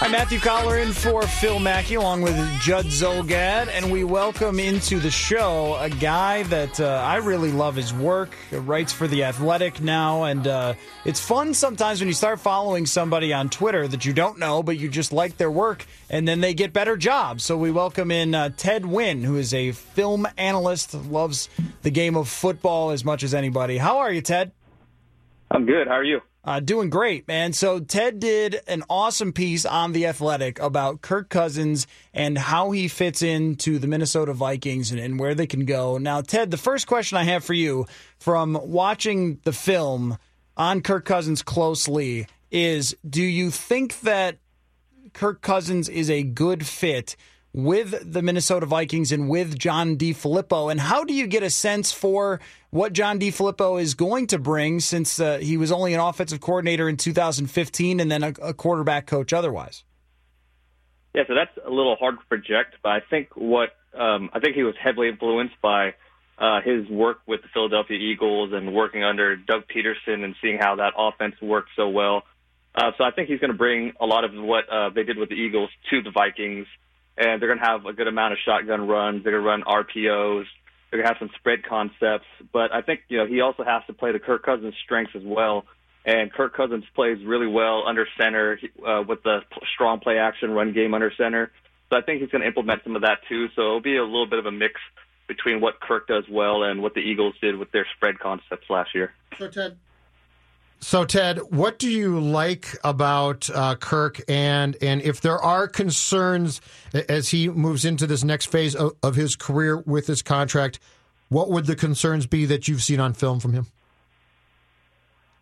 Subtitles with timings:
[0.00, 5.00] I'm Matthew Coller in for Phil Mackey along with Judd Zulgad, and we welcome into
[5.00, 8.32] the show a guy that uh, I really love his work.
[8.48, 12.86] He writes for The Athletic now, and uh, it's fun sometimes when you start following
[12.86, 16.40] somebody on Twitter that you don't know, but you just like their work, and then
[16.40, 17.44] they get better jobs.
[17.44, 21.48] So we welcome in uh, Ted Nguyen, who is a film analyst, loves
[21.82, 23.78] the game of football as much as anybody.
[23.78, 24.52] How are you, Ted?
[25.50, 25.88] I'm good.
[25.88, 26.20] How are you?
[26.44, 27.52] Uh, doing great, man.
[27.52, 32.88] So Ted did an awesome piece on the Athletic about Kirk Cousins and how he
[32.88, 35.98] fits into the Minnesota Vikings and, and where they can go.
[35.98, 37.86] Now, Ted, the first question I have for you
[38.18, 40.16] from watching the film
[40.56, 44.38] on Kirk Cousins closely is: Do you think that
[45.12, 47.16] Kirk Cousins is a good fit?
[47.54, 50.70] With the Minnesota Vikings and with John DeFilippo.
[50.70, 54.80] And how do you get a sense for what John DeFilippo is going to bring
[54.80, 59.06] since uh, he was only an offensive coordinator in 2015 and then a, a quarterback
[59.06, 59.84] coach otherwise?
[61.14, 64.54] Yeah, so that's a little hard to project, but I think what um, I think
[64.54, 65.94] he was heavily influenced by
[66.38, 70.76] uh, his work with the Philadelphia Eagles and working under Doug Pederson and seeing how
[70.76, 72.22] that offense worked so well.
[72.74, 75.18] Uh, so I think he's going to bring a lot of what uh, they did
[75.18, 76.66] with the Eagles to the Vikings
[77.18, 79.24] and they're going to have a good amount of shotgun runs.
[79.24, 80.44] They're going to run RPOs.
[80.90, 82.26] They're going to have some spread concepts.
[82.52, 85.22] But I think you know he also has to play the Kirk Cousins strengths as
[85.24, 85.64] well.
[86.04, 89.40] And Kirk Cousins plays really well under center uh, with the
[89.74, 91.50] strong play action run game under center.
[91.90, 93.48] So I think he's going to implement some of that too.
[93.56, 94.80] So it'll be a little bit of a mix
[95.26, 98.94] between what Kirk does well and what the Eagles did with their spread concepts last
[98.94, 99.12] year.
[99.38, 99.76] So Ted,
[100.80, 106.60] so, Ted, what do you like about uh, Kirk, and and if there are concerns
[107.08, 110.78] as he moves into this next phase of, of, his career with his contract,
[111.28, 113.66] what would the concerns be that you've seen on film from him?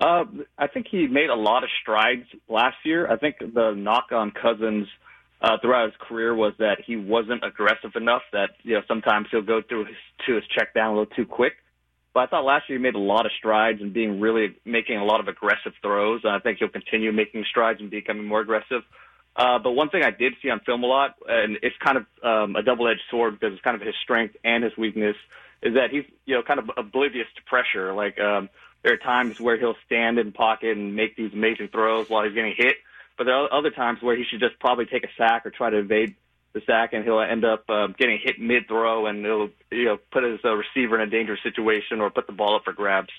[0.00, 0.24] Uh,
[0.58, 3.10] I think he made a lot of strides last year.
[3.10, 4.88] I think the knock on Cousins
[5.42, 8.22] uh, throughout his career was that he wasn't aggressive enough.
[8.32, 11.26] That you know sometimes he'll go through his, to his check down a little too
[11.26, 11.52] quick.
[12.12, 14.96] But I thought last year he made a lot of strides and being really making
[14.96, 16.22] a lot of aggressive throws.
[16.24, 18.82] And I think he'll continue making strides and becoming more aggressive.
[19.36, 22.06] Uh, but one thing I did see on film a lot, and it's kind of
[22.22, 25.16] um, a double-edged sword because it's kind of his strength and his weakness,
[25.62, 27.92] is that he's you know kind of oblivious to pressure.
[27.94, 28.48] Like um,
[28.82, 32.34] there are times where he'll stand in pocket and make these amazing throws while he's
[32.34, 32.76] getting hit,
[33.16, 35.70] but there are other times where he should just probably take a sack or try
[35.70, 36.16] to evade
[36.52, 39.98] the sack, and he'll end up uh, getting hit mid throw, and it'll you know
[40.10, 43.10] put his uh, receiver in a dangerous situation or put the ball up for grabs.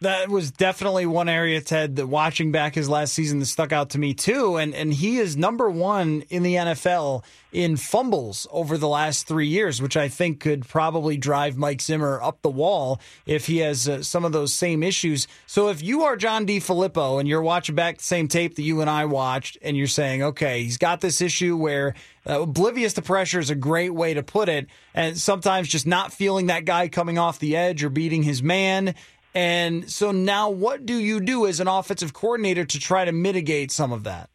[0.00, 3.90] That was definitely one area, Ted, that watching back his last season that stuck out
[3.90, 4.56] to me too.
[4.56, 9.48] And and he is number one in the NFL in fumbles over the last three
[9.48, 13.88] years, which I think could probably drive Mike Zimmer up the wall if he has
[13.88, 15.26] uh, some of those same issues.
[15.46, 18.80] So if you are John DeFilippo and you're watching back the same tape that you
[18.80, 21.94] and I watched, and you're saying, okay, he's got this issue where
[22.28, 26.12] uh, oblivious to pressure is a great way to put it, and sometimes just not
[26.12, 28.94] feeling that guy coming off the edge or beating his man
[29.34, 33.70] and so now, what do you do as an offensive coordinator to try to mitigate
[33.70, 34.30] some of that?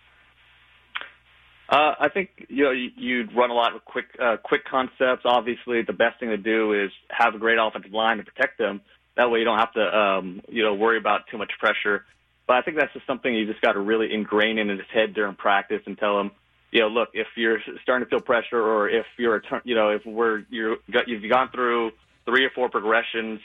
[1.69, 5.23] Uh, I think you know you'd run a lot of quick uh, quick concepts.
[5.25, 8.81] Obviously, the best thing to do is have a great offensive line to protect them.
[9.17, 12.05] That way, you don't have to um, you know worry about too much pressure.
[12.45, 15.13] But I think that's just something you just got to really ingrain in his head
[15.13, 16.31] during practice and tell him,
[16.71, 20.05] you know, look, if you're starting to feel pressure, or if you're, you know, if
[20.05, 20.77] we're you're
[21.07, 21.91] you've gone through
[22.25, 23.39] three or four progressions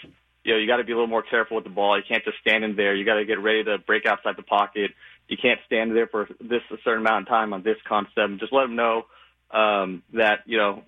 [0.49, 1.99] you know, you got to be a little more careful with the ball.
[1.99, 2.95] You can't just stand in there.
[2.95, 4.93] You got to get ready to break outside the pocket.
[5.29, 8.41] You can't stand there for this a certain amount of time on this concept.
[8.41, 9.05] Just let them know
[9.51, 10.83] um, that you know,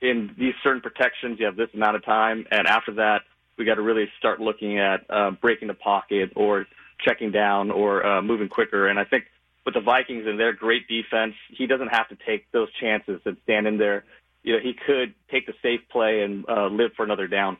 [0.00, 3.24] in these certain protections, you have this amount of time, and after that,
[3.58, 6.64] we got to really start looking at uh, breaking the pocket or
[6.98, 8.88] checking down or uh, moving quicker.
[8.88, 9.24] And I think
[9.66, 13.36] with the Vikings and their great defense, he doesn't have to take those chances and
[13.44, 14.04] stand in there.
[14.42, 17.58] You know, he could take the safe play and uh, live for another down.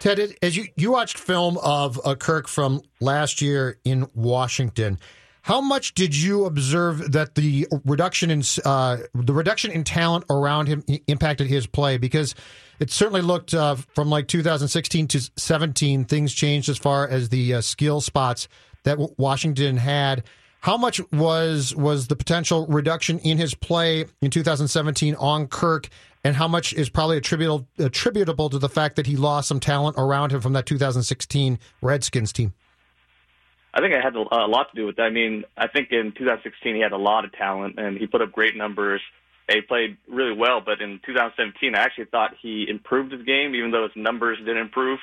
[0.00, 4.98] Ted, as you, you watched film of uh, Kirk from last year in Washington,
[5.42, 10.68] how much did you observe that the reduction in uh, the reduction in talent around
[10.68, 11.98] him impacted his play?
[11.98, 12.36] Because
[12.78, 17.54] it certainly looked uh, from like 2016 to 17, things changed as far as the
[17.54, 18.46] uh, skill spots
[18.84, 20.22] that Washington had.
[20.60, 25.88] How much was was the potential reduction in his play in 2017 on Kirk,
[26.24, 29.96] and how much is probably attributable attributable to the fact that he lost some talent
[29.98, 32.54] around him from that 2016 Redskins team?
[33.74, 35.04] I think it had a lot to do with that.
[35.04, 38.20] I mean, I think in 2016 he had a lot of talent and he put
[38.20, 39.00] up great numbers.
[39.50, 43.70] He played really well, but in 2017 I actually thought he improved his game, even
[43.70, 44.98] though his numbers didn't improve,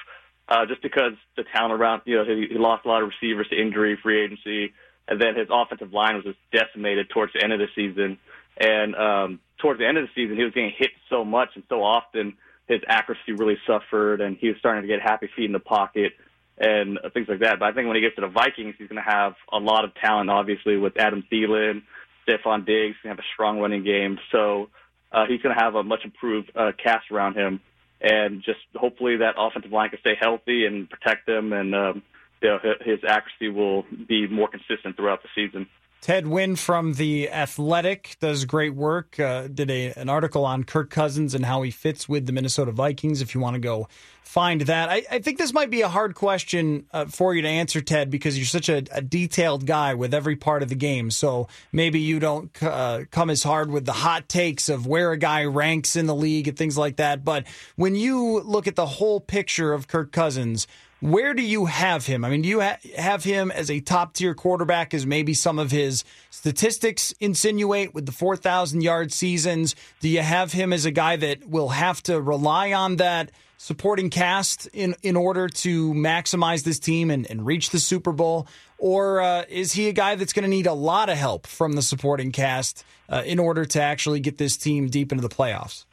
[0.47, 3.47] uh, just because the talent around, you know, he, he lost a lot of receivers
[3.49, 4.73] to injury, free agency,
[5.07, 8.19] and then his offensive line was just decimated towards the end of the season.
[8.57, 11.63] And um, towards the end of the season, he was getting hit so much and
[11.69, 15.53] so often, his accuracy really suffered, and he was starting to get happy feet in
[15.53, 16.13] the pocket
[16.57, 17.59] and things like that.
[17.59, 19.85] But I think when he gets to the Vikings, he's going to have a lot
[19.85, 21.83] of talent, obviously, with Adam Thielen,
[22.27, 24.19] Stefon Diggs, going to have a strong running game.
[24.31, 24.69] So
[25.11, 27.61] uh, he's going to have a much improved uh, cast around him.
[28.01, 32.03] And just hopefully that offensive line can stay healthy and protect them, and um,
[32.41, 35.67] you know, his accuracy will be more consistent throughout the season.
[36.01, 39.19] Ted Nguyen from The Athletic does great work.
[39.19, 42.71] Uh, did a, an article on Kirk Cousins and how he fits with the Minnesota
[42.71, 43.21] Vikings.
[43.21, 43.89] If you want to go
[44.23, 47.47] find that, I, I think this might be a hard question uh, for you to
[47.49, 51.11] answer, Ted, because you're such a, a, detailed guy with every part of the game.
[51.11, 55.17] So maybe you don't uh, come as hard with the hot takes of where a
[55.17, 57.25] guy ranks in the league and things like that.
[57.25, 60.65] But when you look at the whole picture of Kirk Cousins,
[61.01, 62.25] where do you have him?
[62.25, 65.57] I mean, do you ha- have him as a top tier quarterback, as maybe some
[65.57, 69.75] of his statistics insinuate with the 4,000 yard seasons?
[70.01, 74.09] Do you have him as a guy that will have to rely on that supporting
[74.09, 78.47] cast in, in order to maximize this team and, and reach the Super Bowl?
[78.77, 81.73] Or uh, is he a guy that's going to need a lot of help from
[81.73, 85.85] the supporting cast uh, in order to actually get this team deep into the playoffs?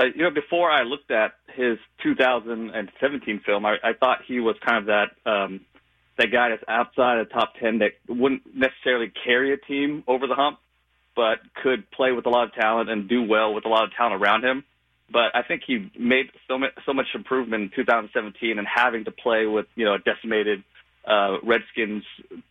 [0.00, 4.56] Uh, you know, before I looked at his 2017 film, I, I thought he was
[4.64, 5.60] kind of that um,
[6.16, 10.26] that guy that's outside of the top 10 that wouldn't necessarily carry a team over
[10.26, 10.58] the hump,
[11.14, 13.90] but could play with a lot of talent and do well with a lot of
[13.94, 14.64] talent around him.
[15.12, 19.10] But I think he made so much so much improvement in 2017 and having to
[19.10, 20.62] play with you know a decimated
[21.06, 22.04] uh, Redskins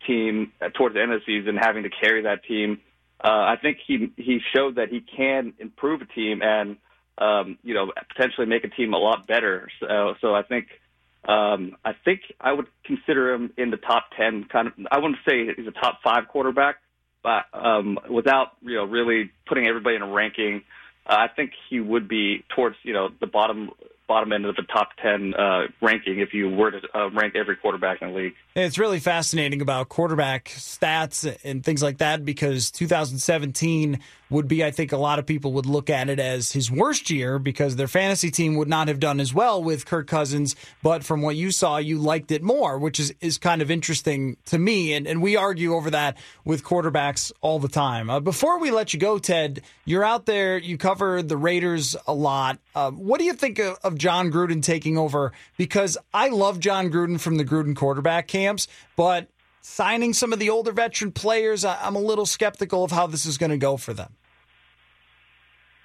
[0.06, 2.80] team towards the end of the season, having to carry that team.
[3.24, 6.78] Uh, I think he he showed that he can improve a team and
[7.20, 9.68] um, you know, potentially make a team a lot better.
[9.80, 10.68] So, so I think,
[11.28, 14.46] um, I think I would consider him in the top ten.
[14.46, 16.78] Kind of, I wouldn't say he's a top five quarterback,
[17.22, 20.64] but um, without you know really putting everybody in a ranking,
[21.06, 23.72] uh, I think he would be towards you know the bottom
[24.10, 27.56] bottom end of the top 10 uh, ranking if you were to uh, rank every
[27.56, 28.34] quarterback in the league.
[28.56, 34.72] It's really fascinating about quarterback stats and things like that because 2017 would be, I
[34.72, 37.88] think, a lot of people would look at it as his worst year because their
[37.88, 40.56] fantasy team would not have done as well with Kirk Cousins.
[40.84, 44.38] But from what you saw, you liked it more, which is, is kind of interesting
[44.46, 44.94] to me.
[44.94, 48.10] And, and we argue over that with quarterbacks all the time.
[48.10, 52.14] Uh, before we let you go, Ted, you're out there, you cover the Raiders a
[52.14, 52.60] lot.
[52.76, 55.32] Uh, what do you think of, of Jon Gruden taking over?
[55.58, 59.28] Because I love Jon Gruden from the Gruden quarterback camps, but
[59.62, 63.38] signing some of the older veteran players, I'm a little skeptical of how this is
[63.38, 64.16] going to go for them.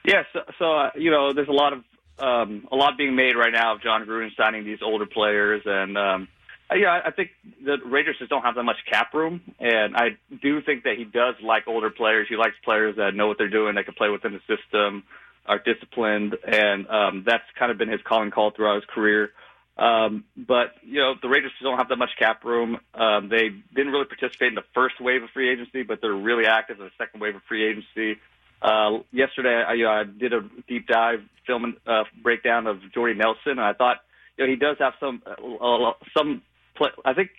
[0.06, 1.84] Yes, yeah, so, so uh, you know, there's a lot of
[2.18, 5.98] um, a lot being made right now of Jon Gruden signing these older players, and
[5.98, 6.28] um,
[6.72, 7.30] yeah, I think
[7.64, 10.10] the Raiders just don't have that much cap room, and I
[10.42, 12.26] do think that he does like older players.
[12.28, 15.04] He likes players that know what they're doing, that can play within the system,
[15.46, 19.30] are disciplined, and um, that's kind of been his calling call throughout his career.
[19.76, 22.78] Um, but you know, the Raiders don't have that much cap room.
[22.94, 26.46] Um, they didn't really participate in the first wave of free agency, but they're really
[26.46, 28.20] active in the second wave of free agency.
[28.62, 33.14] Uh, yesterday, I, you know, I did a deep dive film uh, breakdown of Jordy
[33.14, 33.98] Nelson, and I thought,
[34.36, 36.42] you know, he does have some uh, some.
[36.76, 37.30] Play, I think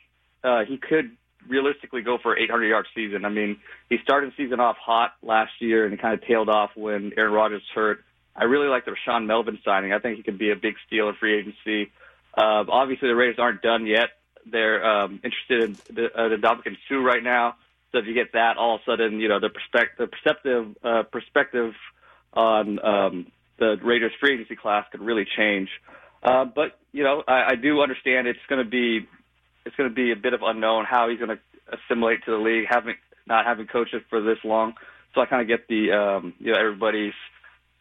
[0.43, 3.25] uh, he could realistically go for an 800 yard season.
[3.25, 3.57] I mean,
[3.89, 7.11] he started the season off hot last year and he kind of tailed off when
[7.17, 8.03] Aaron Rodgers hurt.
[8.35, 9.93] I really like the Rashaan Melvin signing.
[9.93, 11.91] I think he could be a big steal in free agency.
[12.37, 14.09] Uh, obviously, the Raiders aren't done yet.
[14.45, 17.55] They're um, interested in the, uh, the Suh right now.
[17.91, 20.75] So if you get that, all of a sudden, you know, the, perspective, the perceptive
[20.83, 21.73] uh, perspective
[22.33, 25.69] on um, the Raiders free agency class could really change.
[26.21, 29.07] Uh, but you know, I, I do understand it's going to be
[29.65, 31.39] it's going to be a bit of unknown how he's going to
[31.73, 32.95] assimilate to the league, having
[33.27, 34.73] not having coached it for this long.
[35.13, 37.13] So I kind of get the um, you know everybody's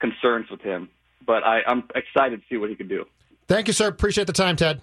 [0.00, 0.88] concerns with him,
[1.26, 3.04] but I, I'm excited to see what he can do.
[3.46, 3.88] Thank you, sir.
[3.88, 4.80] Appreciate the time, Ted.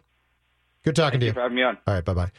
[0.83, 1.33] Good talking Thank to you you.
[1.33, 1.77] for having me on.
[1.87, 2.31] All right, bye bye.